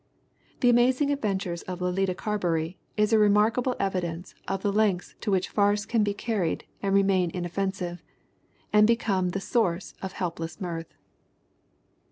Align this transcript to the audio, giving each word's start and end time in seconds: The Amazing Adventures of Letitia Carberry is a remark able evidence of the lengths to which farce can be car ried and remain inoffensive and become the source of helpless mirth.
The 0.61 0.69
Amazing 0.71 1.11
Adventures 1.11 1.61
of 1.69 1.79
Letitia 1.79 2.15
Carberry 2.15 2.75
is 2.97 3.13
a 3.13 3.19
remark 3.19 3.59
able 3.59 3.75
evidence 3.79 4.33
of 4.47 4.63
the 4.63 4.73
lengths 4.73 5.13
to 5.21 5.29
which 5.29 5.47
farce 5.49 5.85
can 5.85 6.03
be 6.03 6.15
car 6.15 6.39
ried 6.41 6.63
and 6.81 6.95
remain 6.95 7.29
inoffensive 7.35 8.01
and 8.73 8.87
become 8.87 9.29
the 9.29 9.39
source 9.39 9.93
of 10.01 10.13
helpless 10.13 10.59
mirth. 10.59 10.95